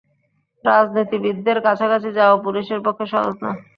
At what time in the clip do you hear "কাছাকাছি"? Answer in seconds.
1.67-2.09